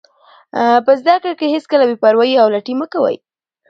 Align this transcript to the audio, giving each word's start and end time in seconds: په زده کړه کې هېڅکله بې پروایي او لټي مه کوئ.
په 0.85 0.91
زده 0.99 1.15
کړه 1.21 1.33
کې 1.39 1.51
هېڅکله 1.55 1.83
بې 1.89 1.95
پروایي 2.03 2.35
او 2.41 2.47
لټي 2.53 2.73
مه 2.79 2.87
کوئ. 2.93 3.15